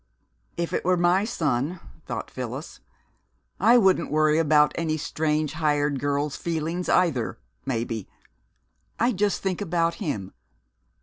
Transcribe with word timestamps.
"If 0.57 0.73
it 0.73 0.83
were 0.83 0.97
my 0.97 1.25
son," 1.25 1.79
thought 2.07 2.31
Phyllis, 2.31 2.79
"I 3.59 3.77
wouldn't 3.77 4.09
worry 4.09 4.39
about 4.39 4.71
any 4.73 4.97
strange 4.97 5.53
hired 5.53 5.99
girl's 5.99 6.35
feelings 6.35 6.89
either, 6.89 7.37
maybe. 7.67 8.09
I'd 8.99 9.17
just 9.17 9.43
think 9.43 9.61
about 9.61 9.93
him.... 10.01 10.33